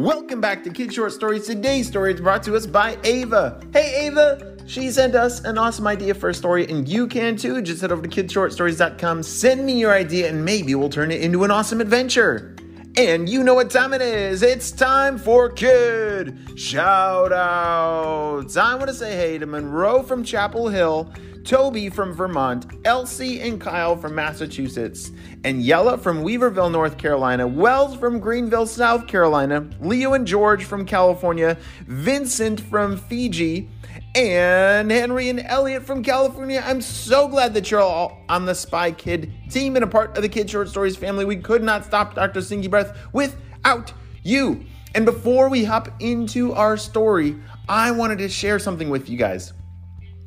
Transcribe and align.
Welcome 0.00 0.40
back 0.40 0.64
to 0.64 0.70
Kid 0.70 0.94
Short 0.94 1.12
Stories. 1.12 1.46
Today's 1.46 1.86
story 1.86 2.14
is 2.14 2.22
brought 2.22 2.42
to 2.44 2.56
us 2.56 2.64
by 2.64 2.96
Ava. 3.04 3.60
Hey, 3.70 4.06
Ava! 4.06 4.56
She 4.66 4.90
sent 4.90 5.14
us 5.14 5.44
an 5.44 5.58
awesome 5.58 5.86
idea 5.86 6.14
for 6.14 6.30
a 6.30 6.34
story, 6.34 6.66
and 6.70 6.88
you 6.88 7.06
can 7.06 7.36
too. 7.36 7.60
Just 7.60 7.82
head 7.82 7.92
over 7.92 8.00
to 8.00 8.08
kidshortstories.com, 8.08 9.22
send 9.22 9.66
me 9.66 9.78
your 9.78 9.92
idea, 9.92 10.30
and 10.30 10.42
maybe 10.42 10.74
we'll 10.74 10.88
turn 10.88 11.10
it 11.10 11.20
into 11.20 11.44
an 11.44 11.50
awesome 11.50 11.82
adventure. 11.82 12.56
And 12.96 13.28
you 13.28 13.44
know 13.44 13.52
what 13.52 13.70
time 13.70 13.92
it 13.92 14.00
is. 14.00 14.42
It's 14.42 14.70
time 14.70 15.18
for 15.18 15.50
Kid 15.50 16.58
Shout 16.58 17.30
Outs. 17.34 18.56
I 18.56 18.76
want 18.76 18.88
to 18.88 18.94
say 18.94 19.14
hey 19.14 19.36
to 19.36 19.44
Monroe 19.44 20.02
from 20.02 20.24
Chapel 20.24 20.70
Hill, 20.70 21.12
Toby 21.44 21.88
from 21.88 22.12
Vermont, 22.12 22.66
Elsie 22.84 23.40
and 23.40 23.60
Kyle 23.60 23.96
from 23.96 24.14
Massachusetts, 24.14 25.10
and 25.44 25.62
Yella 25.62 25.98
from 25.98 26.22
Weaverville, 26.22 26.70
North 26.70 26.98
Carolina, 26.98 27.46
Wells 27.46 27.96
from 27.96 28.20
Greenville, 28.20 28.66
South 28.66 29.06
Carolina, 29.06 29.68
Leo 29.80 30.14
and 30.14 30.26
George 30.26 30.64
from 30.64 30.84
California, 30.84 31.56
Vincent 31.86 32.60
from 32.60 32.96
Fiji, 32.96 33.68
and 34.14 34.90
Henry 34.90 35.28
and 35.28 35.40
Elliot 35.40 35.84
from 35.84 36.02
California. 36.02 36.62
I'm 36.64 36.80
so 36.80 37.28
glad 37.28 37.54
that 37.54 37.70
you're 37.70 37.80
all 37.80 38.22
on 38.28 38.44
the 38.44 38.54
Spy 38.54 38.92
Kid 38.92 39.32
team 39.50 39.76
and 39.76 39.84
a 39.84 39.88
part 39.88 40.16
of 40.16 40.22
the 40.22 40.28
Kid 40.28 40.50
Short 40.50 40.68
Stories 40.68 40.96
family. 40.96 41.24
We 41.24 41.36
could 41.36 41.62
not 41.62 41.84
stop 41.84 42.14
Dr. 42.14 42.42
Stinky 42.42 42.68
Breath 42.68 42.96
without 43.12 43.92
you. 44.22 44.64
And 44.94 45.04
before 45.04 45.48
we 45.48 45.64
hop 45.64 45.88
into 46.00 46.52
our 46.52 46.76
story, 46.76 47.36
I 47.68 47.92
wanted 47.92 48.18
to 48.18 48.28
share 48.28 48.58
something 48.58 48.90
with 48.90 49.08
you 49.08 49.16
guys. 49.16 49.52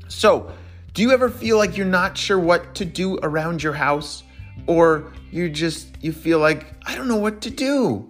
So, 0.07 0.51
do 0.93 1.01
you 1.01 1.11
ever 1.11 1.27
feel 1.29 1.57
like 1.57 1.75
you're 1.75 1.87
not 1.87 2.15
sure 2.17 2.39
what 2.39 2.75
to 2.75 2.85
do 2.85 3.17
around 3.23 3.63
your 3.63 3.73
house? 3.73 4.23
Or 4.67 5.11
you 5.31 5.49
just 5.49 5.87
you 6.01 6.13
feel 6.13 6.37
like 6.37 6.67
I 6.85 6.95
don't 6.95 7.07
know 7.07 7.17
what 7.17 7.41
to 7.41 7.49
do? 7.49 8.09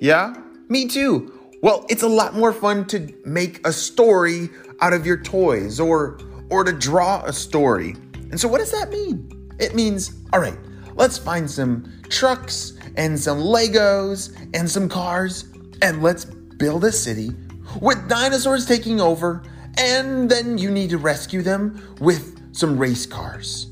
Yeah? 0.00 0.34
Me 0.68 0.86
too. 0.86 1.32
Well, 1.62 1.84
it's 1.88 2.04
a 2.04 2.08
lot 2.08 2.34
more 2.34 2.52
fun 2.52 2.86
to 2.86 3.12
make 3.24 3.66
a 3.66 3.72
story 3.72 4.50
out 4.80 4.92
of 4.92 5.04
your 5.04 5.16
toys 5.16 5.80
or 5.80 6.20
or 6.48 6.62
to 6.62 6.72
draw 6.72 7.22
a 7.24 7.32
story. 7.32 7.96
And 8.30 8.40
so 8.40 8.46
what 8.46 8.58
does 8.58 8.70
that 8.70 8.90
mean? 8.90 9.50
It 9.58 9.74
means, 9.74 10.22
all 10.32 10.40
right, 10.40 10.58
let's 10.94 11.18
find 11.18 11.50
some 11.50 11.92
trucks 12.08 12.74
and 12.96 13.18
some 13.18 13.38
Legos 13.38 14.36
and 14.54 14.70
some 14.70 14.88
cars 14.88 15.46
and 15.82 16.02
let's 16.02 16.24
build 16.24 16.84
a 16.84 16.92
city 16.92 17.32
with 17.80 18.08
dinosaurs 18.08 18.64
taking 18.64 19.00
over 19.00 19.42
and 19.78 20.30
then 20.30 20.58
you 20.58 20.70
need 20.70 20.90
to 20.90 20.98
rescue 20.98 21.42
them 21.42 21.96
with 22.00 22.54
some 22.54 22.78
race 22.78 23.06
cars. 23.06 23.70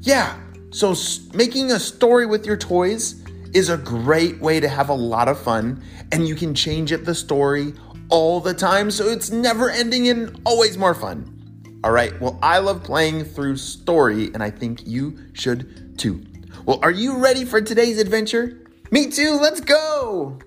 Yeah, 0.00 0.38
so 0.70 0.94
making 1.34 1.72
a 1.72 1.78
story 1.78 2.26
with 2.26 2.46
your 2.46 2.56
toys 2.56 3.22
is 3.54 3.68
a 3.68 3.76
great 3.76 4.40
way 4.40 4.60
to 4.60 4.68
have 4.68 4.88
a 4.88 4.94
lot 4.94 5.28
of 5.28 5.40
fun 5.40 5.82
and 6.12 6.28
you 6.28 6.34
can 6.34 6.54
change 6.54 6.92
it 6.92 7.04
the 7.04 7.14
story 7.14 7.72
all 8.08 8.40
the 8.40 8.54
time 8.54 8.90
so 8.90 9.08
it's 9.08 9.30
never 9.30 9.70
ending 9.70 10.08
and 10.08 10.40
always 10.44 10.76
more 10.76 10.94
fun. 10.94 11.32
All 11.82 11.92
right, 11.92 12.18
well, 12.20 12.38
I 12.42 12.58
love 12.58 12.82
playing 12.82 13.24
through 13.24 13.56
story 13.56 14.26
and 14.34 14.42
I 14.42 14.50
think 14.50 14.86
you 14.86 15.18
should 15.32 15.98
too. 15.98 16.24
Well, 16.64 16.80
are 16.82 16.90
you 16.90 17.18
ready 17.18 17.44
for 17.44 17.60
today's 17.60 17.98
adventure? 17.98 18.66
Me 18.90 19.10
too, 19.10 19.38
let's 19.40 19.60
go! 19.60 20.38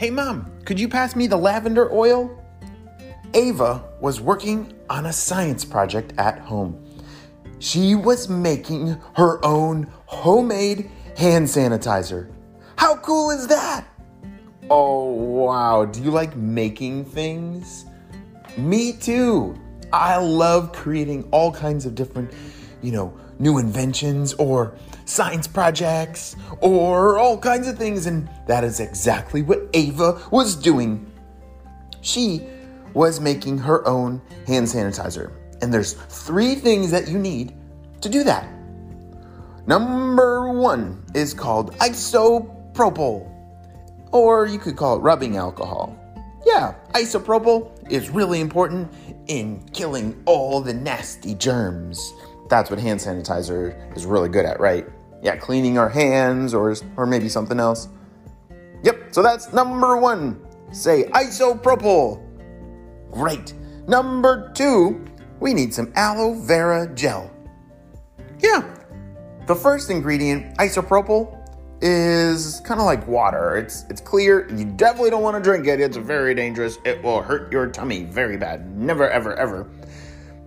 Hey, 0.00 0.08
Mom, 0.08 0.50
could 0.64 0.80
you 0.80 0.88
pass 0.88 1.14
me 1.14 1.26
the 1.26 1.36
lavender 1.36 1.92
oil? 1.92 2.42
Ava 3.34 3.84
was 4.00 4.18
working 4.18 4.72
on 4.88 5.04
a 5.04 5.12
science 5.12 5.62
project 5.62 6.14
at 6.16 6.38
home. 6.38 6.82
She 7.58 7.94
was 7.94 8.26
making 8.26 8.98
her 9.14 9.44
own 9.44 9.92
homemade 10.06 10.90
hand 11.18 11.46
sanitizer. 11.46 12.32
How 12.76 12.96
cool 12.96 13.28
is 13.28 13.46
that? 13.48 13.84
Oh, 14.70 15.04
wow. 15.04 15.84
Do 15.84 16.02
you 16.02 16.10
like 16.10 16.34
making 16.34 17.04
things? 17.04 17.84
Me 18.56 18.94
too. 18.94 19.54
I 19.92 20.16
love 20.16 20.72
creating 20.72 21.28
all 21.30 21.52
kinds 21.52 21.84
of 21.84 21.94
different, 21.94 22.32
you 22.80 22.92
know, 22.92 23.14
new 23.40 23.58
inventions 23.58 24.34
or 24.34 24.76
science 25.06 25.48
projects 25.48 26.36
or 26.60 27.18
all 27.18 27.36
kinds 27.36 27.66
of 27.66 27.76
things. 27.76 28.06
And 28.06 28.28
that 28.46 28.62
is 28.62 28.78
exactly 28.78 29.42
what 29.42 29.68
Ava 29.74 30.22
was 30.30 30.54
doing. 30.54 31.10
She 32.02 32.46
was 32.94 33.18
making 33.20 33.58
her 33.58 33.86
own 33.88 34.22
hand 34.46 34.66
sanitizer. 34.66 35.32
And 35.62 35.74
there's 35.74 35.94
three 35.94 36.54
things 36.54 36.90
that 36.92 37.08
you 37.08 37.18
need 37.18 37.54
to 38.00 38.08
do 38.08 38.22
that. 38.24 38.48
Number 39.66 40.52
one 40.52 41.04
is 41.14 41.34
called 41.34 41.74
isopropyl, 41.76 43.30
or 44.10 44.46
you 44.46 44.58
could 44.58 44.76
call 44.76 44.96
it 44.96 45.00
rubbing 45.00 45.36
alcohol. 45.36 45.96
Yeah, 46.46 46.74
isopropyl 46.94 47.70
is 47.90 48.08
really 48.08 48.40
important 48.40 48.90
in 49.26 49.62
killing 49.74 50.20
all 50.24 50.62
the 50.62 50.72
nasty 50.72 51.34
germs. 51.34 52.12
That's 52.50 52.68
what 52.68 52.80
hand 52.80 52.98
sanitizer 52.98 53.96
is 53.96 54.04
really 54.04 54.28
good 54.28 54.44
at, 54.44 54.58
right? 54.58 54.86
Yeah, 55.22 55.36
cleaning 55.36 55.78
our 55.78 55.88
hands 55.88 56.52
or, 56.52 56.74
or 56.96 57.06
maybe 57.06 57.28
something 57.28 57.60
else. 57.60 57.88
Yep, 58.82 59.14
so 59.14 59.22
that's 59.22 59.52
number 59.52 59.96
one. 59.96 60.44
Say 60.72 61.04
isopropyl. 61.04 62.20
Great. 63.12 63.54
Number 63.86 64.52
two, 64.52 65.04
we 65.38 65.54
need 65.54 65.72
some 65.72 65.92
aloe 65.94 66.34
vera 66.34 66.92
gel. 66.94 67.30
Yeah. 68.40 68.62
The 69.46 69.54
first 69.54 69.88
ingredient, 69.88 70.56
isopropyl, 70.58 71.36
is 71.82 72.60
kind 72.64 72.80
of 72.80 72.86
like 72.86 73.06
water. 73.06 73.56
It's 73.56 73.84
it's 73.88 74.00
clear. 74.00 74.48
You 74.54 74.64
definitely 74.64 75.10
don't 75.10 75.22
want 75.22 75.36
to 75.36 75.42
drink 75.42 75.66
it. 75.66 75.80
It's 75.80 75.96
very 75.96 76.34
dangerous. 76.34 76.78
It 76.84 77.02
will 77.02 77.22
hurt 77.22 77.50
your 77.52 77.68
tummy 77.68 78.04
very 78.04 78.36
bad. 78.36 78.76
Never 78.76 79.08
ever 79.08 79.34
ever. 79.34 79.70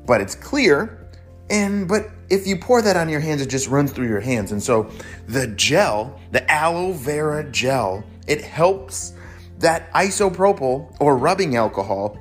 But 0.05 0.21
it's 0.21 0.35
clear. 0.35 1.02
And 1.49 1.87
but 1.87 2.09
if 2.29 2.47
you 2.47 2.57
pour 2.57 2.81
that 2.81 2.95
on 2.95 3.09
your 3.09 3.19
hands, 3.19 3.41
it 3.41 3.49
just 3.49 3.67
runs 3.67 3.91
through 3.91 4.07
your 4.07 4.21
hands. 4.21 4.51
And 4.51 4.61
so 4.61 4.89
the 5.27 5.47
gel, 5.47 6.19
the 6.31 6.49
aloe 6.51 6.93
vera 6.93 7.43
gel, 7.51 8.03
it 8.27 8.41
helps 8.41 9.13
that 9.59 9.91
isopropyl 9.93 10.95
or 10.99 11.17
rubbing 11.17 11.55
alcohol 11.55 12.17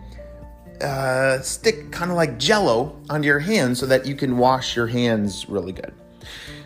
uh, 0.82 1.40
stick 1.40 1.90
kind 1.92 2.10
of 2.10 2.16
like 2.16 2.38
jello 2.38 2.96
onto 3.08 3.26
your 3.26 3.38
hands 3.38 3.78
so 3.78 3.86
that 3.86 4.04
you 4.04 4.14
can 4.14 4.36
wash 4.36 4.76
your 4.76 4.86
hands 4.86 5.48
really 5.48 5.72
good. 5.72 5.94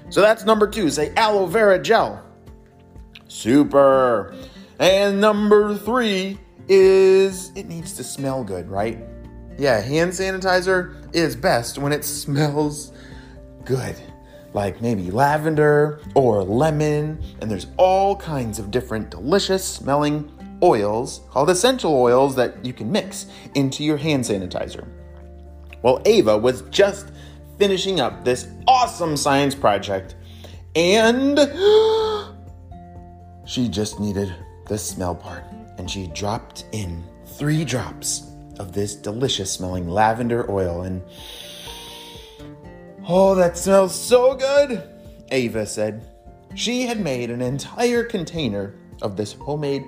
So 0.08 0.20
that's 0.20 0.44
number 0.44 0.66
two. 0.66 0.90
Say 0.90 1.12
aloe 1.16 1.46
vera 1.46 1.78
gel. 1.78 2.24
Super. 3.28 4.34
And 4.78 5.20
number 5.20 5.76
three 5.76 6.38
is 6.68 7.52
it 7.54 7.66
needs 7.66 7.92
to 7.94 8.04
smell 8.04 8.42
good, 8.44 8.68
right? 8.68 8.98
Yeah, 9.58 9.80
hand 9.80 10.12
sanitizer 10.12 10.94
is 11.14 11.34
best 11.34 11.78
when 11.78 11.92
it 11.92 12.04
smells 12.04 12.92
good. 13.64 13.96
Like 14.52 14.80
maybe 14.80 15.10
lavender 15.10 16.00
or 16.14 16.42
lemon, 16.42 17.22
and 17.40 17.50
there's 17.50 17.66
all 17.76 18.16
kinds 18.16 18.58
of 18.58 18.70
different 18.70 19.10
delicious 19.10 19.64
smelling 19.64 20.30
oils 20.62 21.20
called 21.30 21.50
essential 21.50 21.94
oils 21.94 22.34
that 22.36 22.64
you 22.64 22.72
can 22.72 22.90
mix 22.90 23.26
into 23.54 23.84
your 23.84 23.96
hand 23.96 24.24
sanitizer. 24.24 24.86
Well, 25.82 26.00
Ava 26.06 26.36
was 26.36 26.62
just 26.70 27.12
finishing 27.58 28.00
up 28.00 28.24
this 28.24 28.48
awesome 28.66 29.16
science 29.16 29.54
project 29.54 30.16
and 30.74 31.38
she 33.46 33.68
just 33.68 34.00
needed 34.00 34.34
the 34.66 34.76
smell 34.76 35.14
part 35.14 35.44
and 35.78 35.90
she 35.90 36.08
dropped 36.08 36.66
in 36.72 37.02
three 37.38 37.64
drops 37.64 38.30
of 38.58 38.72
this 38.72 38.94
delicious 38.94 39.52
smelling 39.52 39.88
lavender 39.88 40.50
oil 40.50 40.82
and 40.82 41.02
oh 43.08 43.34
that 43.34 43.56
smells 43.56 43.94
so 43.94 44.34
good 44.34 44.82
ava 45.30 45.66
said 45.66 46.04
she 46.56 46.82
had 46.86 46.98
made 46.98 47.30
an 47.30 47.42
entire 47.42 48.02
container 48.02 48.74
of 49.02 49.16
this 49.16 49.34
homemade 49.34 49.86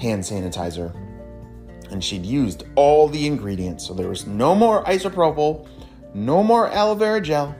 hand 0.00 0.22
sanitizer. 0.22 0.94
And 1.90 2.02
she'd 2.02 2.26
used 2.26 2.64
all 2.74 3.08
the 3.08 3.26
ingredients, 3.26 3.86
so 3.86 3.94
there 3.94 4.08
was 4.08 4.26
no 4.26 4.54
more 4.54 4.82
isopropyl, 4.84 5.68
no 6.14 6.42
more 6.42 6.68
aloe 6.72 6.94
vera 6.94 7.20
gel, 7.20 7.54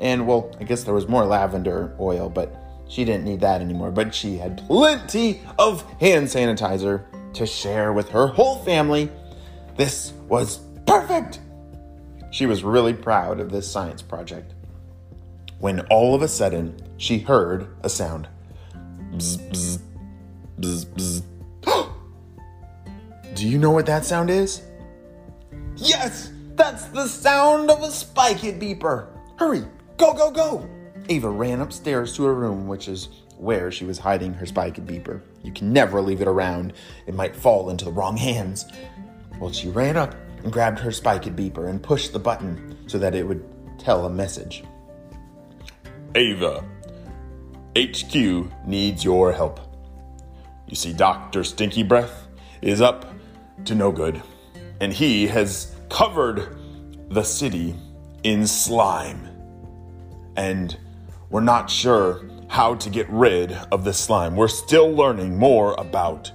and 0.00 0.26
well, 0.26 0.50
I 0.58 0.64
guess 0.64 0.84
there 0.84 0.94
was 0.94 1.06
more 1.06 1.24
lavender 1.24 1.94
oil, 2.00 2.28
but 2.28 2.54
she 2.88 3.04
didn't 3.04 3.24
need 3.24 3.40
that 3.40 3.60
anymore. 3.60 3.90
But 3.90 4.14
she 4.14 4.38
had 4.38 4.58
plenty 4.66 5.42
of 5.58 5.82
hand 6.00 6.26
sanitizer 6.26 7.04
to 7.34 7.46
share 7.46 7.92
with 7.92 8.08
her 8.10 8.26
whole 8.26 8.58
family. 8.64 9.10
This 9.78 10.12
was 10.28 10.58
perfect! 10.88 11.38
She 12.32 12.46
was 12.46 12.64
really 12.64 12.92
proud 12.92 13.38
of 13.38 13.52
this 13.52 13.70
science 13.70 14.02
project. 14.02 14.52
When 15.60 15.80
all 15.82 16.16
of 16.16 16.22
a 16.22 16.28
sudden 16.28 16.76
she 16.96 17.20
heard 17.20 17.68
a 17.84 17.88
sound. 17.88 18.28
Bzz, 19.12 19.38
bzz, 19.48 19.78
bzz, 20.58 21.22
bzz. 21.64 21.94
Do 23.34 23.48
you 23.48 23.56
know 23.56 23.70
what 23.70 23.86
that 23.86 24.04
sound 24.04 24.30
is? 24.30 24.62
Yes, 25.76 26.32
that's 26.56 26.86
the 26.86 27.06
sound 27.06 27.70
of 27.70 27.80
a 27.84 27.92
Spy 27.92 28.34
Kid 28.34 28.60
beeper. 28.60 29.06
Hurry, 29.36 29.62
go, 29.96 30.12
go, 30.12 30.32
go. 30.32 30.68
Ava 31.08 31.30
ran 31.30 31.60
upstairs 31.60 32.16
to 32.16 32.24
her 32.24 32.34
room, 32.34 32.66
which 32.66 32.88
is 32.88 33.10
where 33.36 33.70
she 33.70 33.84
was 33.84 34.00
hiding 34.00 34.34
her 34.34 34.46
spike 34.46 34.84
beeper. 34.84 35.20
You 35.44 35.52
can 35.52 35.72
never 35.72 36.02
leave 36.02 36.20
it 36.20 36.26
around, 36.26 36.72
it 37.06 37.14
might 37.14 37.36
fall 37.36 37.70
into 37.70 37.84
the 37.84 37.92
wrong 37.92 38.16
hands. 38.16 38.66
Well, 39.38 39.52
she 39.52 39.68
ran 39.68 39.96
up 39.96 40.14
and 40.42 40.52
grabbed 40.52 40.78
her 40.80 40.92
spike 40.92 41.24
beeper 41.24 41.68
and 41.68 41.82
pushed 41.82 42.12
the 42.12 42.18
button 42.18 42.76
so 42.88 42.98
that 42.98 43.14
it 43.14 43.26
would 43.26 43.44
tell 43.78 44.06
a 44.06 44.10
message. 44.10 44.64
Ava, 46.14 46.64
HQ 47.76 48.14
needs 48.66 49.04
your 49.04 49.32
help. 49.32 49.60
You 50.66 50.76
see, 50.76 50.92
Dr. 50.92 51.44
Stinky 51.44 51.82
Breath 51.82 52.26
is 52.60 52.80
up 52.80 53.12
to 53.64 53.74
no 53.74 53.92
good, 53.92 54.22
and 54.80 54.92
he 54.92 55.26
has 55.28 55.74
covered 55.88 56.56
the 57.10 57.22
city 57.22 57.74
in 58.22 58.46
slime. 58.46 59.28
And 60.36 60.76
we're 61.30 61.40
not 61.40 61.70
sure 61.70 62.28
how 62.48 62.74
to 62.76 62.90
get 62.90 63.08
rid 63.10 63.52
of 63.72 63.84
this 63.84 63.98
slime. 63.98 64.36
We're 64.36 64.48
still 64.48 64.90
learning 64.90 65.38
more 65.38 65.74
about 65.78 66.32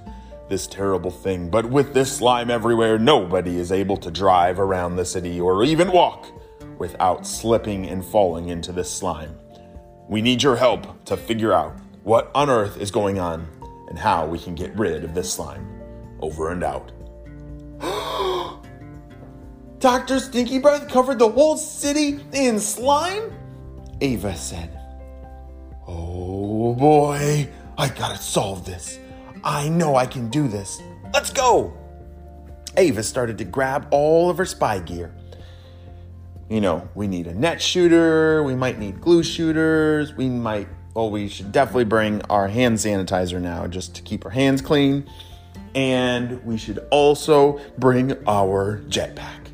this 0.48 0.66
terrible 0.66 1.10
thing, 1.10 1.48
but 1.48 1.66
with 1.66 1.94
this 1.94 2.16
slime 2.16 2.50
everywhere, 2.50 2.98
nobody 2.98 3.58
is 3.58 3.72
able 3.72 3.96
to 3.98 4.10
drive 4.10 4.58
around 4.58 4.96
the 4.96 5.04
city 5.04 5.40
or 5.40 5.64
even 5.64 5.90
walk 5.90 6.26
without 6.78 7.26
slipping 7.26 7.86
and 7.86 8.04
falling 8.04 8.48
into 8.48 8.72
this 8.72 8.90
slime. 8.90 9.38
We 10.08 10.20
need 10.20 10.42
your 10.42 10.56
help 10.56 11.04
to 11.06 11.16
figure 11.16 11.52
out 11.52 11.78
what 12.02 12.30
on 12.34 12.50
earth 12.50 12.76
is 12.78 12.90
going 12.90 13.18
on 13.18 13.46
and 13.88 13.98
how 13.98 14.26
we 14.26 14.38
can 14.38 14.54
get 14.54 14.76
rid 14.76 15.04
of 15.04 15.14
this 15.14 15.32
slime. 15.32 15.66
Over 16.20 16.50
and 16.52 16.62
out. 16.62 16.92
Dr. 19.78 20.18
Stinky 20.18 20.58
Breath 20.58 20.88
covered 20.88 21.18
the 21.18 21.28
whole 21.28 21.56
city 21.56 22.20
in 22.32 22.60
slime? 22.60 23.32
Ava 24.00 24.34
said. 24.36 24.78
Oh 25.86 26.74
boy, 26.74 27.48
I 27.76 27.88
gotta 27.88 28.18
solve 28.18 28.64
this. 28.64 28.98
I 29.44 29.68
know 29.68 29.94
I 29.94 30.06
can 30.06 30.30
do 30.30 30.48
this. 30.48 30.80
Let's 31.12 31.30
go! 31.30 31.76
Ava 32.78 33.02
started 33.02 33.36
to 33.38 33.44
grab 33.44 33.86
all 33.90 34.30
of 34.30 34.38
her 34.38 34.46
spy 34.46 34.78
gear. 34.78 35.14
You 36.48 36.62
know, 36.62 36.88
we 36.94 37.06
need 37.06 37.26
a 37.26 37.34
net 37.34 37.60
shooter, 37.60 38.42
we 38.42 38.54
might 38.54 38.78
need 38.78 39.00
glue 39.02 39.22
shooters, 39.22 40.14
we 40.14 40.30
might, 40.30 40.66
well, 40.94 41.10
we 41.10 41.28
should 41.28 41.52
definitely 41.52 41.84
bring 41.84 42.22
our 42.22 42.48
hand 42.48 42.78
sanitizer 42.78 43.40
now 43.40 43.66
just 43.66 43.94
to 43.96 44.02
keep 44.02 44.24
our 44.24 44.30
hands 44.30 44.62
clean. 44.62 45.08
And 45.74 46.42
we 46.44 46.56
should 46.56 46.78
also 46.90 47.60
bring 47.78 48.12
our 48.26 48.80
jetpack. 48.88 49.50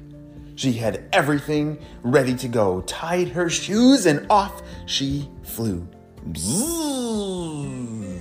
She 0.55 0.75
had 0.75 1.09
everything 1.13 1.79
ready 2.03 2.37
to 2.37 2.47
go, 2.47 2.83
tied 2.83 3.29
her 3.31 3.51
shoes, 3.51 4.07
and 4.07 4.27
off 4.31 4.63
she 4.87 5.29
flew. 5.43 5.89
Bzzz. 6.29 8.20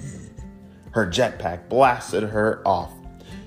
Her 0.92 1.06
jetpack 1.06 1.70
blasted 1.70 2.24
her 2.24 2.62
off. 2.66 2.92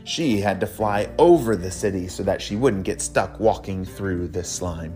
She 0.05 0.41
had 0.41 0.61
to 0.61 0.67
fly 0.67 1.11
over 1.19 1.57
the 1.57 1.71
city 1.71 2.09
so 2.09 2.23
that 2.25 2.43
she 2.43 2.57
wouldn't 2.57 2.85
get 2.85 3.01
stuck 3.01 3.39
walking 3.39 3.85
through 3.85 4.29
this 4.29 4.51
slime. 4.51 4.95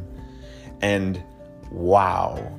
And 0.80 1.22
wow, 1.70 2.58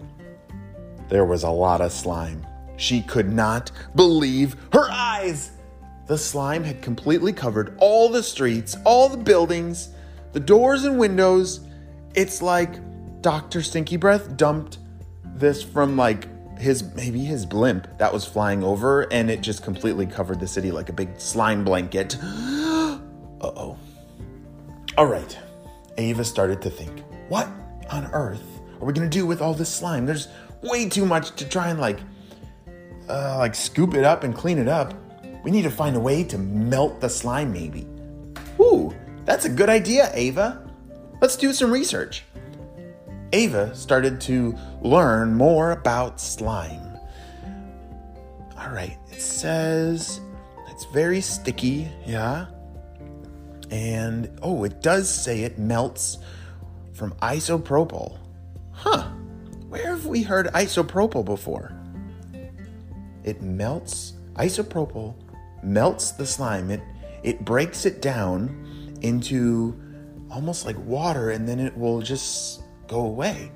there 1.09 1.25
was 1.25 1.43
a 1.43 1.49
lot 1.49 1.81
of 1.81 1.91
slime. 1.91 2.45
She 2.77 3.01
could 3.01 3.31
not 3.31 3.71
believe 3.95 4.55
her 4.71 4.89
eyes. 4.89 5.51
The 6.07 6.17
slime 6.17 6.63
had 6.63 6.81
completely 6.81 7.33
covered 7.33 7.75
all 7.79 8.09
the 8.09 8.23
streets, 8.23 8.77
all 8.85 9.09
the 9.09 9.17
buildings, 9.17 9.89
the 10.31 10.39
doors 10.39 10.85
and 10.85 10.97
windows. 10.97 11.61
It's 12.15 12.41
like 12.41 12.79
Dr. 13.21 13.61
Stinky 13.61 13.97
Breath 13.97 14.37
dumped 14.37 14.77
this 15.35 15.61
from 15.61 15.97
like 15.97 16.27
his 16.59 16.83
maybe 16.95 17.19
his 17.19 17.45
blimp 17.45 17.87
that 17.97 18.11
was 18.11 18.25
flying 18.25 18.63
over 18.63 19.11
and 19.13 19.29
it 19.29 19.41
just 19.41 19.63
completely 19.63 20.05
covered 20.05 20.39
the 20.39 20.47
city 20.47 20.71
like 20.71 20.89
a 20.89 20.93
big 20.93 21.19
slime 21.19 21.63
blanket. 21.63 22.17
Uh-oh. 22.21 23.77
All 24.97 25.05
right. 25.05 25.37
Ava 25.97 26.23
started 26.23 26.61
to 26.61 26.69
think, 26.69 27.03
what 27.29 27.47
on 27.89 28.05
earth 28.13 28.43
are 28.79 28.85
we 28.85 28.93
going 28.93 29.09
to 29.09 29.17
do 29.17 29.25
with 29.25 29.41
all 29.41 29.53
this 29.53 29.73
slime? 29.73 30.05
There's 30.05 30.27
way 30.61 30.89
too 30.89 31.05
much 31.05 31.35
to 31.35 31.47
try 31.47 31.69
and 31.69 31.79
like 31.79 31.99
uh, 33.09 33.37
like 33.37 33.55
scoop 33.55 33.93
it 33.93 34.03
up 34.03 34.23
and 34.23 34.35
clean 34.35 34.57
it 34.57 34.67
up. 34.67 34.93
We 35.43 35.51
need 35.51 35.63
to 35.63 35.71
find 35.71 35.95
a 35.95 35.99
way 35.99 36.23
to 36.25 36.37
melt 36.37 36.99
the 36.99 37.09
slime 37.09 37.53
maybe. 37.53 37.87
Ooh, 38.59 38.93
that's 39.25 39.45
a 39.45 39.49
good 39.49 39.69
idea, 39.69 40.11
Ava. 40.13 40.67
Let's 41.21 41.35
do 41.35 41.53
some 41.53 41.71
research. 41.71 42.23
Ava 43.33 43.75
started 43.75 44.21
to 44.21 44.55
learn 44.81 45.33
more 45.33 45.71
about 45.71 46.19
slime. 46.19 46.97
All 48.57 48.69
right, 48.69 48.97
it 49.11 49.21
says 49.21 50.21
it's 50.69 50.85
very 50.85 51.21
sticky, 51.21 51.89
yeah. 52.05 52.47
And 53.69 54.29
oh, 54.41 54.63
it 54.63 54.81
does 54.81 55.09
say 55.09 55.43
it 55.43 55.59
melts 55.59 56.19
from 56.93 57.11
isopropyl. 57.15 58.17
Huh, 58.71 59.09
where 59.69 59.87
have 59.87 60.05
we 60.05 60.23
heard 60.23 60.47
isopropyl 60.47 61.25
before? 61.25 61.73
It 63.23 63.41
melts, 63.41 64.13
isopropyl 64.35 65.15
melts 65.61 66.11
the 66.11 66.25
slime. 66.25 66.71
It, 66.71 66.81
it 67.23 67.43
breaks 67.43 67.85
it 67.85 68.01
down 68.01 68.97
into 69.01 69.79
almost 70.31 70.65
like 70.65 70.77
water 70.79 71.31
and 71.31 71.47
then 71.47 71.59
it 71.59 71.75
will 71.77 72.01
just 72.01 72.61
go 72.87 73.01
away. 73.01 73.51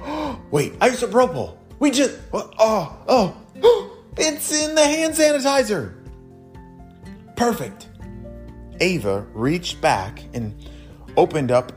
Wait, 0.50 0.78
isopropyl. 0.78 1.56
We 1.78 1.90
just 1.90 2.18
oh 2.32 2.50
oh, 2.58 3.36
oh. 3.62 3.96
it's 4.16 4.52
in 4.52 4.74
the 4.74 4.84
hand 4.84 5.14
sanitizer. 5.14 5.94
Perfect. 7.36 7.88
Ava 8.80 9.26
reached 9.34 9.80
back 9.80 10.22
and 10.34 10.54
opened 11.16 11.50
up 11.50 11.72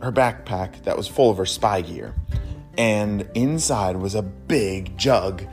her 0.00 0.12
backpack 0.12 0.82
that 0.84 0.96
was 0.96 1.08
full 1.08 1.30
of 1.30 1.36
her 1.38 1.46
spy 1.46 1.80
gear. 1.80 2.14
And 2.76 3.28
inside 3.34 3.96
was 3.96 4.14
a 4.14 4.22
big 4.22 4.96
jug 4.96 5.44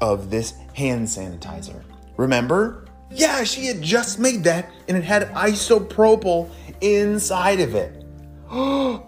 of 0.00 0.30
this 0.30 0.54
hand 0.74 1.06
sanitizer. 1.06 1.82
Remember? 2.16 2.86
Yeah, 3.10 3.44
she 3.44 3.66
had 3.66 3.82
just 3.82 4.18
made 4.18 4.44
that 4.44 4.70
and 4.88 4.96
it 4.96 5.04
had 5.04 5.28
isopropyl 5.34 6.48
inside 6.80 7.60
of 7.60 7.74
it. 7.74 7.96
Oh, 8.52 9.06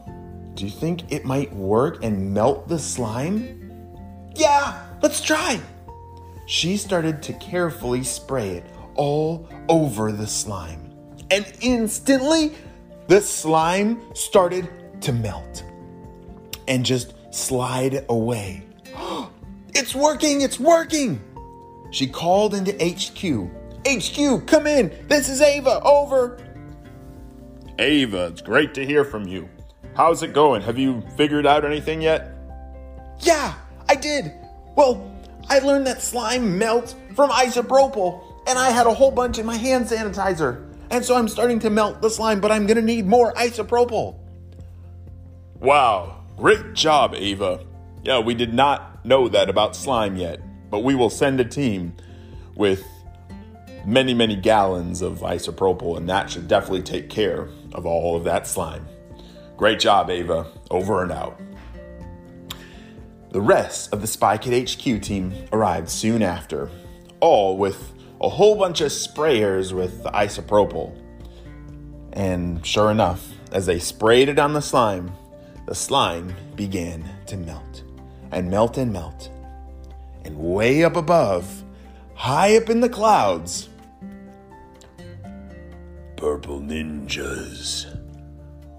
Do 0.54 0.64
you 0.64 0.70
think 0.70 1.10
it 1.10 1.24
might 1.24 1.52
work 1.54 2.04
and 2.04 2.34
melt 2.34 2.68
the 2.68 2.78
slime? 2.78 3.58
Yeah, 4.34 4.86
let's 5.00 5.20
try. 5.20 5.60
She 6.46 6.76
started 6.76 7.22
to 7.24 7.32
carefully 7.34 8.04
spray 8.04 8.50
it 8.50 8.66
all 8.94 9.48
over 9.68 10.12
the 10.12 10.26
slime. 10.26 10.90
And 11.30 11.50
instantly, 11.60 12.52
the 13.08 13.20
slime 13.20 14.02
started 14.14 14.68
to 15.02 15.12
melt 15.12 15.64
and 16.68 16.84
just 16.84 17.14
slide 17.34 18.04
away. 18.08 18.66
it's 19.74 19.94
working, 19.94 20.42
it's 20.42 20.60
working. 20.60 21.20
She 21.90 22.06
called 22.06 22.54
into 22.54 22.72
HQ. 22.72 23.50
HQ, 23.86 24.46
come 24.46 24.66
in. 24.66 24.92
This 25.08 25.28
is 25.28 25.40
Ava. 25.40 25.80
Over. 25.82 26.38
Ava, 27.78 28.26
it's 28.26 28.42
great 28.42 28.74
to 28.74 28.86
hear 28.86 29.04
from 29.04 29.26
you. 29.26 29.48
How's 29.94 30.22
it 30.22 30.32
going? 30.32 30.62
Have 30.62 30.78
you 30.78 31.02
figured 31.16 31.46
out 31.46 31.64
anything 31.64 32.00
yet? 32.00 32.34
Yeah, 33.20 33.54
I 33.88 33.94
did. 33.94 34.32
Well, 34.74 35.10
I 35.48 35.58
learned 35.58 35.86
that 35.86 36.00
slime 36.00 36.58
melts 36.58 36.94
from 37.14 37.30
isopropyl, 37.30 38.22
and 38.46 38.58
I 38.58 38.70
had 38.70 38.86
a 38.86 38.94
whole 38.94 39.10
bunch 39.10 39.38
in 39.38 39.44
my 39.44 39.56
hand 39.56 39.86
sanitizer. 39.86 40.66
And 40.90 41.04
so 41.04 41.14
I'm 41.14 41.28
starting 41.28 41.58
to 41.60 41.70
melt 41.70 42.00
the 42.00 42.08
slime, 42.08 42.40
but 42.40 42.50
I'm 42.50 42.66
gonna 42.66 42.82
need 42.82 43.06
more 43.06 43.32
isopropyl. 43.34 44.16
Wow, 45.60 46.24
great 46.36 46.72
job, 46.74 47.14
Ava. 47.14 47.64
Yeah, 48.02 48.20
we 48.20 48.34
did 48.34 48.52
not 48.54 49.04
know 49.04 49.28
that 49.28 49.48
about 49.48 49.76
slime 49.76 50.16
yet, 50.16 50.40
but 50.70 50.80
we 50.80 50.94
will 50.94 51.10
send 51.10 51.38
a 51.38 51.44
team 51.44 51.94
with 52.56 52.82
many, 53.84 54.14
many 54.14 54.36
gallons 54.36 55.02
of 55.02 55.20
isopropyl, 55.20 55.96
and 55.96 56.08
that 56.08 56.30
should 56.30 56.48
definitely 56.48 56.82
take 56.82 57.10
care 57.10 57.48
of 57.72 57.84
all 57.84 58.16
of 58.16 58.24
that 58.24 58.46
slime. 58.46 58.86
Great 59.62 59.78
job, 59.78 60.10
Ava. 60.10 60.44
Over 60.72 61.04
and 61.04 61.12
out. 61.12 61.40
The 63.30 63.40
rest 63.40 63.92
of 63.92 64.00
the 64.00 64.08
Spy 64.08 64.36
Kid 64.36 64.68
HQ 64.68 65.00
team 65.00 65.32
arrived 65.52 65.88
soon 65.88 66.20
after, 66.20 66.68
all 67.20 67.56
with 67.56 67.92
a 68.20 68.28
whole 68.28 68.56
bunch 68.56 68.80
of 68.80 68.90
sprayers 68.90 69.72
with 69.72 70.02
isopropyl. 70.02 71.00
And 72.12 72.66
sure 72.66 72.90
enough, 72.90 73.34
as 73.52 73.66
they 73.66 73.78
sprayed 73.78 74.28
it 74.28 74.40
on 74.40 74.52
the 74.52 74.60
slime, 74.60 75.12
the 75.68 75.76
slime 75.76 76.34
began 76.56 77.08
to 77.26 77.36
melt 77.36 77.84
and 78.32 78.50
melt 78.50 78.78
and 78.78 78.92
melt. 78.92 79.30
And 80.24 80.36
way 80.38 80.82
up 80.82 80.96
above, 80.96 81.62
high 82.14 82.56
up 82.56 82.68
in 82.68 82.80
the 82.80 82.88
clouds, 82.88 83.68
purple 86.16 86.58
ninjas. 86.58 88.01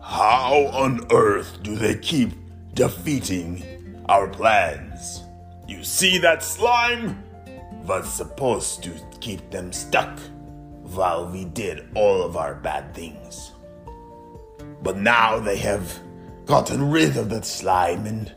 How 0.06 0.68
on 0.74 1.08
earth 1.14 1.64
do 1.64 1.78
they 1.78 1.96
keep 1.96 2.34
defeating 2.74 4.04
our 4.10 4.28
plans? 4.28 5.24
You 5.66 5.86
see 5.86 6.18
that 6.18 6.44
slime? 6.44 7.24
Was 7.86 8.14
supposed 8.14 8.84
to 8.84 8.92
keep 9.22 9.50
them 9.50 9.72
stuck 9.72 10.20
while 10.82 11.32
we 11.32 11.46
did 11.46 11.88
all 11.96 12.22
of 12.22 12.36
our 12.36 12.54
bad 12.54 12.94
things. 12.94 13.54
But 14.82 14.98
now 14.98 15.40
they 15.40 15.56
have 15.58 15.98
gotten 16.46 16.92
rid 16.92 17.16
of 17.16 17.30
that 17.30 17.46
slime 17.46 18.06
and 18.06 18.30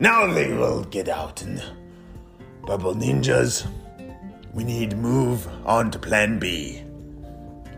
now 0.00 0.26
they 0.26 0.52
will 0.52 0.82
get 0.82 1.08
out 1.08 1.40
and 1.42 1.62
Purple 2.66 2.96
Ninjas, 2.96 3.64
we 4.52 4.64
need 4.64 4.90
to 4.90 4.96
move 4.96 5.46
on 5.64 5.92
to 5.92 6.00
plan 6.00 6.40
B. 6.40 6.82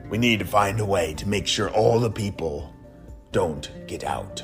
We 0.08 0.16
need 0.16 0.38
to 0.38 0.46
find 0.46 0.80
a 0.80 0.86
way 0.86 1.12
to 1.12 1.28
make 1.28 1.46
sure 1.46 1.68
all 1.70 2.00
the 2.00 2.10
people 2.10 2.72
don't 3.32 3.70
get 3.86 4.04
out. 4.04 4.42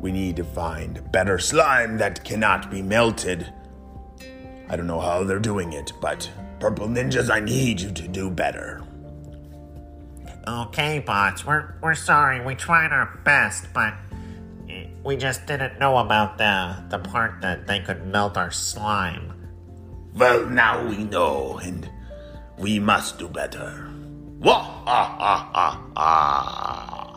We 0.00 0.12
need 0.12 0.36
to 0.36 0.44
find 0.44 1.10
better 1.12 1.38
slime 1.38 1.98
that 1.98 2.24
cannot 2.24 2.70
be 2.70 2.82
melted. 2.82 3.52
I 4.68 4.76
don't 4.76 4.86
know 4.86 5.00
how 5.00 5.24
they're 5.24 5.38
doing 5.38 5.72
it, 5.72 5.92
but 6.00 6.30
Purple 6.60 6.88
Ninjas, 6.88 7.30
I 7.30 7.40
need 7.40 7.80
you 7.80 7.90
to 7.92 8.08
do 8.08 8.30
better. 8.30 8.82
Okay, 10.46 11.00
bots, 11.00 11.44
we're, 11.44 11.74
we're 11.82 11.94
sorry. 11.94 12.44
We 12.44 12.54
tried 12.54 12.92
our 12.92 13.20
best, 13.24 13.66
but 13.72 13.94
we 15.04 15.16
just 15.16 15.46
didn't 15.46 15.78
know 15.78 15.98
about 15.98 16.38
the, 16.38 16.84
the 16.90 16.98
part 16.98 17.40
that 17.42 17.66
they 17.66 17.80
could 17.80 18.06
melt 18.06 18.36
our 18.36 18.50
slime. 18.50 19.32
Well, 20.14 20.46
now 20.46 20.86
we 20.86 21.04
know, 21.04 21.58
and 21.58 21.88
we 22.58 22.78
must 22.78 23.18
do 23.18 23.28
better. 23.28 23.88
Wah 24.40 24.62
ha 24.62 25.16
ha 25.18 25.50
ha 25.52 25.90
ha. 25.96 27.07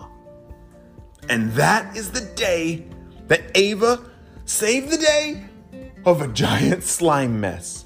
And 1.30 1.52
that 1.54 1.96
is 1.96 2.12
the 2.12 2.22
day 2.36 2.86
that 3.28 3.42
Ava 3.56 4.10
saved 4.46 4.90
the 4.92 4.98
day 4.98 5.46
of 6.06 6.22
a 6.22 6.28
giant 6.28 6.84
slime 6.84 7.40
mess. 7.40 7.86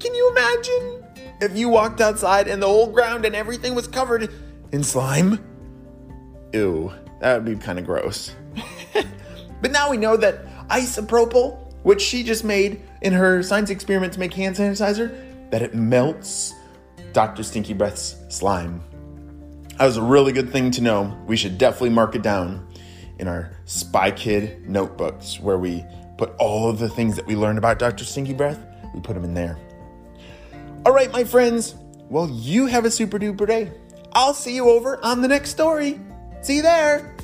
Can 0.00 0.14
you 0.14 0.30
imagine 0.30 1.04
if 1.40 1.56
you 1.56 1.68
walked 1.68 2.00
outside 2.00 2.48
and 2.48 2.62
the 2.62 2.66
whole 2.66 2.90
ground 2.90 3.24
and 3.24 3.34
everything 3.34 3.74
was 3.74 3.86
covered 3.86 4.32
in 4.72 4.82
slime? 4.82 5.44
Ew, 6.52 6.92
that 7.20 7.34
would 7.34 7.44
be 7.44 7.62
kind 7.62 7.78
of 7.78 7.84
gross. 7.84 8.34
but 9.60 9.70
now 9.70 9.90
we 9.90 9.96
know 9.96 10.16
that 10.16 10.46
isopropyl, 10.68 11.58
which 11.82 12.00
she 12.00 12.22
just 12.22 12.44
made 12.44 12.82
in 13.02 13.12
her 13.12 13.42
science 13.42 13.70
experiment 13.70 14.12
to 14.12 14.20
make 14.20 14.32
hand 14.32 14.56
sanitizer, 14.56 15.50
that 15.50 15.62
it 15.62 15.74
melts 15.74 16.54
Dr. 17.12 17.42
Stinky 17.42 17.74
Breath's 17.74 18.16
slime. 18.28 18.82
That 19.78 19.86
was 19.86 19.96
a 19.96 20.02
really 20.02 20.32
good 20.32 20.50
thing 20.50 20.72
to 20.72 20.80
know. 20.82 21.16
We 21.28 21.36
should 21.36 21.56
definitely 21.56 21.90
mark 21.90 22.16
it 22.16 22.22
down 22.22 22.66
in 23.20 23.28
our 23.28 23.52
Spy 23.64 24.10
Kid 24.10 24.68
notebooks 24.68 25.38
where 25.38 25.56
we 25.56 25.84
put 26.16 26.34
all 26.40 26.68
of 26.68 26.80
the 26.80 26.88
things 26.88 27.14
that 27.14 27.26
we 27.26 27.36
learned 27.36 27.58
about 27.58 27.78
Dr. 27.78 28.04
Stinky 28.04 28.34
Breath. 28.34 28.58
We 28.92 29.00
put 29.00 29.14
them 29.14 29.22
in 29.22 29.34
there. 29.34 29.56
All 30.84 30.92
right, 30.92 31.12
my 31.12 31.22
friends. 31.22 31.76
Well, 32.08 32.28
you 32.28 32.66
have 32.66 32.86
a 32.86 32.90
super 32.90 33.20
duper 33.20 33.46
day. 33.46 33.70
I'll 34.14 34.34
see 34.34 34.56
you 34.56 34.68
over 34.68 34.98
on 35.04 35.22
the 35.22 35.28
next 35.28 35.50
story. 35.50 36.00
See 36.40 36.56
you 36.56 36.62
there. 36.62 37.14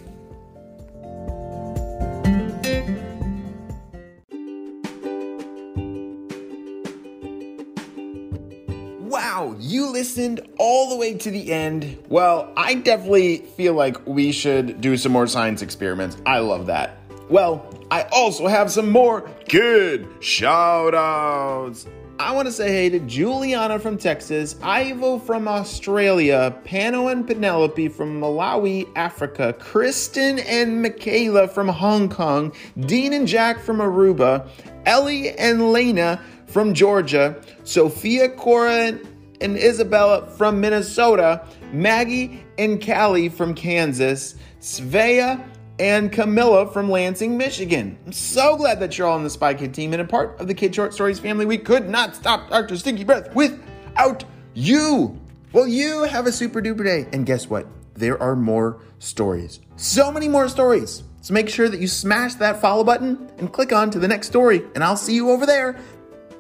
Listened 10.15 10.49
all 10.59 10.91
the 10.91 10.95
way 10.95 11.13
to 11.13 11.29
the 11.29 11.53
end. 11.53 11.99
Well, 12.09 12.53
I 12.57 12.75
definitely 12.75 13.39
feel 13.39 13.75
like 13.75 14.07
we 14.07 14.31
should 14.31 14.81
do 14.81 14.97
some 14.97 15.11
more 15.11 15.27
science 15.27 15.61
experiments. 15.61 16.17
I 16.25 16.39
love 16.39 16.67
that. 16.67 16.99
Well, 17.29 17.69
I 17.91 18.03
also 18.13 18.47
have 18.47 18.71
some 18.71 18.91
more 18.91 19.29
good 19.49 20.07
shout 20.21 20.95
outs. 20.95 21.89
I 22.21 22.31
want 22.31 22.47
to 22.47 22.53
say 22.53 22.71
hey 22.71 22.91
to 22.91 23.01
Juliana 23.01 23.81
from 23.81 23.99
Texas, 23.99 24.55
Ivo 24.63 25.19
from 25.19 25.49
Australia, 25.49 26.57
Pano 26.65 27.11
and 27.11 27.27
Penelope 27.27 27.89
from 27.89 28.21
Malawi, 28.21 28.89
Africa, 28.95 29.53
Kristen 29.59 30.39
and 30.39 30.81
Michaela 30.81 31.49
from 31.49 31.67
Hong 31.67 32.09
Kong, 32.09 32.53
Dean 32.79 33.15
and 33.15 33.27
Jack 33.27 33.59
from 33.59 33.79
Aruba, 33.79 34.49
Ellie 34.87 35.31
and 35.31 35.73
Lena 35.73 36.23
from 36.47 36.73
Georgia, 36.73 37.43
Sophia, 37.65 38.29
Cora, 38.29 38.97
and 39.41 39.57
Isabella 39.57 40.27
from 40.27 40.61
Minnesota, 40.61 41.47
Maggie 41.73 42.45
and 42.59 42.85
Callie 42.85 43.29
from 43.29 43.55
Kansas, 43.55 44.37
Svea 44.61 45.45
and 45.79 46.13
Camilla 46.13 46.71
from 46.71 46.91
Lansing, 46.91 47.37
Michigan. 47.37 47.99
I'm 48.07 48.13
so 48.13 48.57
glad 48.57 48.81
that 48.81 48.97
you're 48.97 49.09
all 49.09 49.17
on 49.17 49.25
the 49.25 49.31
Spy 49.31 49.55
Kid 49.55 49.75
team 49.75 49.93
and 49.93 50.01
a 50.01 50.05
part 50.05 50.39
of 50.41 50.47
the 50.47 50.55
Kid 50.55 50.75
Short 50.75 50.95
Stories 50.95 51.19
family. 51.19 51.47
We 51.47 51.59
could 51.59 51.89
not 51.89 52.15
stop 52.15 52.49
Dr. 52.51 52.77
Stinky 52.77 53.05
Breath 53.05 53.35
without 53.35 54.25
you. 54.55 55.19
Well, 55.53 55.67
you 55.67 56.05
have 56.05 56.27
a 56.27 56.33
super 56.33 56.61
duper 56.61 56.85
day. 56.85 57.07
And 57.13 57.27
guess 57.27 57.49
what? 57.49 57.67
There 57.95 58.21
are 58.21 58.37
more 58.37 58.81
stories. 58.99 59.61
So 59.77 60.11
many 60.11 60.29
more 60.29 60.49
stories. 60.49 61.03
So 61.21 61.33
make 61.33 61.49
sure 61.49 61.69
that 61.69 61.81
you 61.81 61.89
smash 61.89 62.35
that 62.35 62.61
follow 62.61 62.85
button 62.85 63.31
and 63.39 63.53
click 63.53 63.73
on 63.73 63.91
to 63.93 63.99
the 63.99 64.09
next 64.09 64.27
story. 64.27 64.63
And 64.75 64.85
I'll 64.85 64.97
see 64.97 65.15
you 65.15 65.31
over 65.31 65.47
there. 65.47 65.81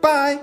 Bye. 0.01 0.43